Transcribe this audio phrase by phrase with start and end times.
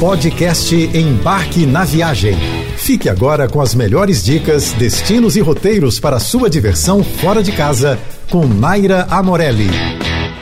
[0.00, 2.34] Podcast Embarque na Viagem.
[2.76, 7.98] Fique agora com as melhores dicas, destinos e roteiros para sua diversão fora de casa
[8.28, 9.68] com Naira Amorelli.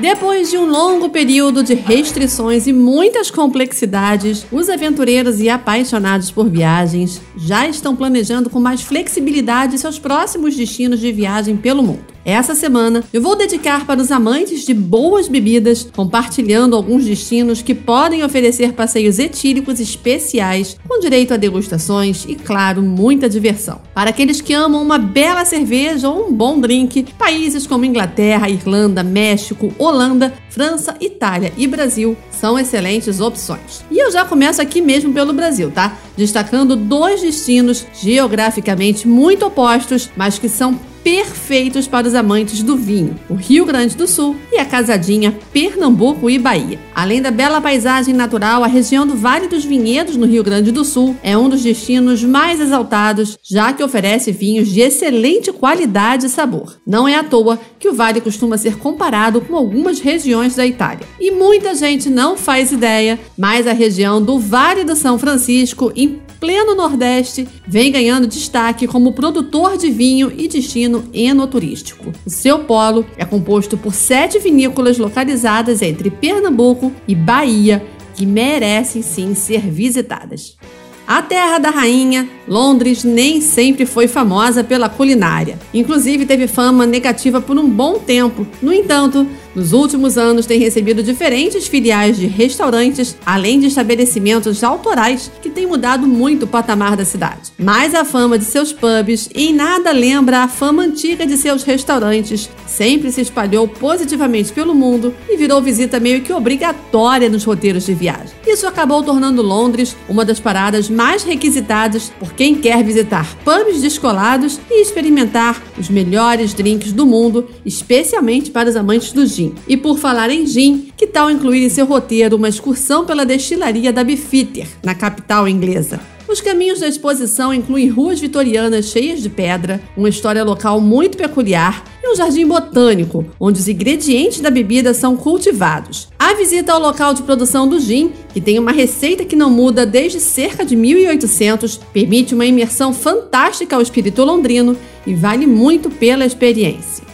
[0.00, 6.48] Depois de um longo período de restrições e muitas complexidades, os aventureiros e apaixonados por
[6.48, 12.13] viagens já estão planejando com mais flexibilidade seus próximos destinos de viagem pelo mundo.
[12.24, 17.74] Essa semana eu vou dedicar para os amantes de boas bebidas, compartilhando alguns destinos que
[17.74, 23.78] podem oferecer passeios etílicos especiais, com direito a degustações e, claro, muita diversão.
[23.92, 29.02] Para aqueles que amam uma bela cerveja ou um bom drink, países como Inglaterra, Irlanda,
[29.02, 33.84] México, Holanda, França, Itália e Brasil são excelentes opções.
[33.90, 35.98] E eu já começo aqui mesmo pelo Brasil, tá?
[36.16, 43.14] Destacando dois destinos geograficamente muito opostos, mas que são perfeitos para os amantes do vinho,
[43.28, 46.80] o Rio Grande do Sul e a casadinha Pernambuco e Bahia.
[46.94, 50.82] Além da bela paisagem natural, a região do Vale dos Vinhedos no Rio Grande do
[50.82, 56.30] Sul é um dos destinos mais exaltados, já que oferece vinhos de excelente qualidade e
[56.30, 56.78] sabor.
[56.86, 61.06] Não é à toa que o vale costuma ser comparado com algumas regiões da Itália.
[61.20, 66.18] E muita gente não faz ideia, mas a região do Vale do São Francisco, em
[66.44, 72.12] pleno Nordeste, vem ganhando destaque como produtor de vinho e destino enoturístico.
[72.26, 77.82] O seu polo é composto por sete vinícolas localizadas entre Pernambuco e Bahia,
[78.14, 80.58] que merecem sim ser visitadas.
[81.06, 85.58] A terra da rainha, Londres nem sempre foi famosa pela culinária.
[85.72, 88.46] Inclusive teve fama negativa por um bom tempo.
[88.60, 95.30] No entanto, nos últimos anos tem recebido diferentes filiais de restaurantes, além de estabelecimentos autorais
[95.40, 97.52] que têm mudado muito o patamar da cidade.
[97.58, 102.50] Mas a fama de seus pubs em nada lembra a fama antiga de seus restaurantes,
[102.66, 107.94] sempre se espalhou positivamente pelo mundo e virou visita meio que obrigatória nos roteiros de
[107.94, 108.34] viagem.
[108.46, 114.58] Isso acabou tornando Londres uma das paradas mais requisitadas por quem quer visitar pubs descolados
[114.70, 119.54] e experimentar os melhores drinks do mundo, especialmente para os amantes do gin gin.
[119.68, 123.92] E por falar em gin, que tal incluir em seu roteiro uma excursão pela destilaria
[123.92, 126.00] da Bifitter, na capital inglesa?
[126.26, 131.84] Os caminhos da exposição incluem ruas vitorianas cheias de pedra, uma história local muito peculiar
[132.02, 136.08] e um jardim botânico, onde os ingredientes da bebida são cultivados.
[136.18, 139.84] A visita ao local de produção do gin, que tem uma receita que não muda
[139.84, 144.76] desde cerca de 1800, permite uma imersão fantástica ao espírito londrino
[145.06, 147.13] e vale muito pela experiência.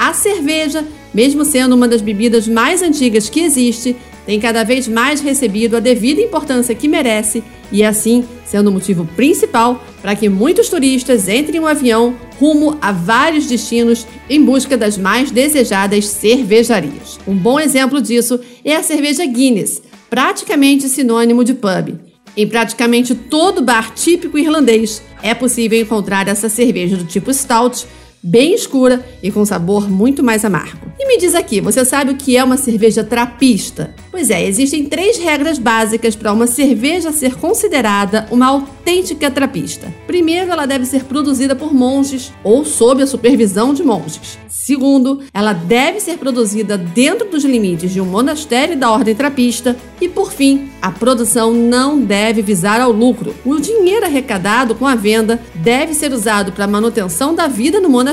[0.00, 5.20] A cerveja mesmo sendo uma das bebidas mais antigas que existe, tem cada vez mais
[5.20, 10.68] recebido a devida importância que merece e, assim, sendo o motivo principal para que muitos
[10.68, 17.18] turistas entrem em um avião rumo a vários destinos em busca das mais desejadas cervejarias.
[17.26, 21.98] Um bom exemplo disso é a cerveja Guinness, praticamente sinônimo de pub.
[22.36, 27.86] Em praticamente todo bar típico irlandês é possível encontrar essa cerveja do tipo stout
[28.22, 30.92] bem escura e com sabor muito mais amargo.
[30.98, 33.94] E me diz aqui, você sabe o que é uma cerveja trapista?
[34.10, 39.92] Pois é, existem três regras básicas para uma cerveja ser considerada uma autêntica trapista.
[40.06, 44.38] Primeiro, ela deve ser produzida por monges ou sob a supervisão de monges.
[44.48, 49.76] Segundo, ela deve ser produzida dentro dos limites de um monastério da ordem trapista.
[50.00, 53.34] E por fim, a produção não deve visar ao lucro.
[53.44, 57.88] O dinheiro arrecadado com a venda deve ser usado para a manutenção da vida no
[57.88, 58.09] monastério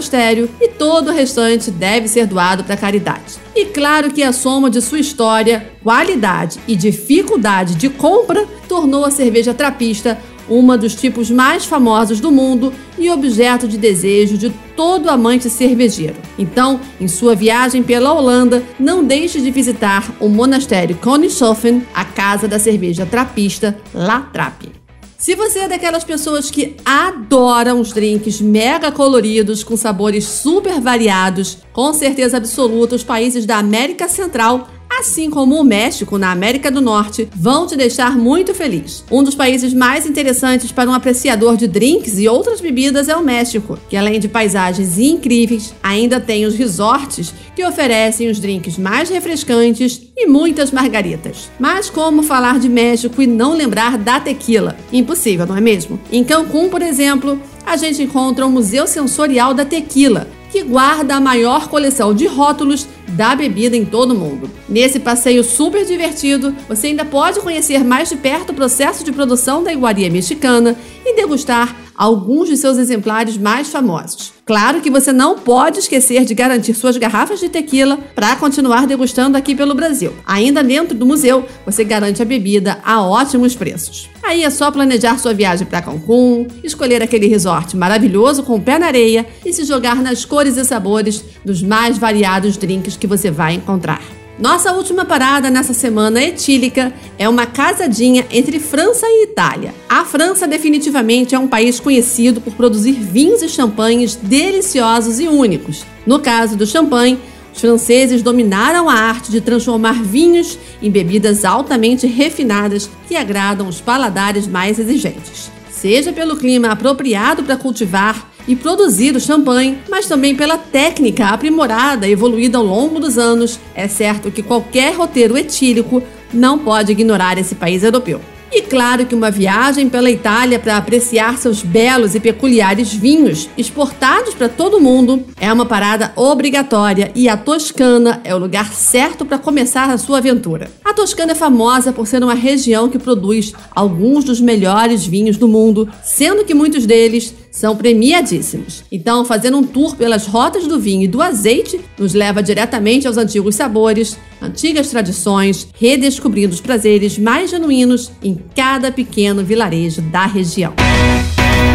[0.62, 3.35] e todo o restante deve ser doado para caridade.
[3.56, 9.12] E claro que a soma de sua história, qualidade e dificuldade de compra tornou a
[9.12, 10.18] cerveja trapista
[10.50, 16.16] uma dos tipos mais famosos do mundo e objeto de desejo de todo amante cervejeiro.
[16.38, 22.47] Então, em sua viagem pela Holanda, não deixe de visitar o monastério Koningshofen, a casa
[22.47, 24.86] da cerveja trapista La Trappe.
[25.17, 31.57] Se você é daquelas pessoas que adoram os drinks mega coloridos com sabores super variados,
[31.73, 34.67] com certeza absoluta os países da América Central
[34.97, 39.03] assim como o México na América do Norte, vão te deixar muito feliz.
[39.11, 43.23] Um dos países mais interessantes para um apreciador de drinks e outras bebidas é o
[43.23, 49.09] México, que além de paisagens incríveis, ainda tem os resorts que oferecem os drinks mais
[49.09, 51.50] refrescantes e muitas margaritas.
[51.59, 54.76] Mas como falar de México e não lembrar da tequila?
[54.91, 56.00] Impossível, não é mesmo?
[56.11, 61.22] Em Cancún, por exemplo, a gente encontra o Museu Sensorial da Tequila, que guarda a
[61.22, 64.49] maior coleção de rótulos da bebida em todo o mundo.
[64.67, 69.64] Nesse passeio super divertido, você ainda pode conhecer mais de perto o processo de produção
[69.64, 74.34] da iguaria mexicana e degustar alguns de seus exemplares mais famosos.
[74.46, 79.35] Claro que você não pode esquecer de garantir suas garrafas de tequila para continuar degustando
[79.35, 80.14] aqui pelo Brasil.
[80.26, 84.09] Ainda dentro do museu, você garante a bebida a ótimos preços.
[84.23, 88.78] Aí é só planejar sua viagem para Cancún, escolher aquele resort maravilhoso com o pé
[88.78, 93.32] na areia e se jogar nas cores e sabores dos mais variados drinks que você
[93.32, 94.02] vai encontrar.
[94.39, 99.73] Nossa última parada nessa semana etílica é uma casadinha entre França e Itália.
[99.89, 105.84] A França definitivamente é um país conhecido por produzir vinhos e champanhes deliciosos e únicos.
[106.05, 107.17] No caso do champanhe,
[107.51, 113.81] os franceses dominaram a arte de transformar vinhos em bebidas altamente refinadas que agradam os
[113.81, 115.49] paladares mais exigentes.
[115.72, 122.08] Seja pelo clima apropriado para cultivar e produzir o champanhe, mas também pela técnica aprimorada
[122.08, 123.59] evoluída ao longo dos anos.
[123.76, 126.02] É certo que qualquer roteiro etílico
[126.34, 128.22] não pode ignorar esse país europeu.
[128.49, 134.34] E claro que uma viagem pela Itália para apreciar seus belos e peculiares vinhos, exportados
[134.34, 139.38] para todo mundo, é uma parada obrigatória e a Toscana é o lugar certo para
[139.38, 140.72] começar a sua aventura.
[140.84, 145.47] A Toscana é famosa por ser uma região que produz alguns dos melhores vinhos do
[145.47, 148.84] mundo, sendo que muitos deles são premiadíssimos.
[148.91, 153.17] Então, fazendo um tour pelas rotas do vinho e do azeite nos leva diretamente aos
[153.17, 160.73] antigos sabores, antigas tradições, redescobrindo os prazeres mais genuínos em cada pequeno vilarejo da região.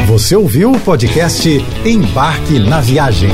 [0.07, 1.49] Você ouviu o podcast
[1.85, 3.31] Embarque na Viagem.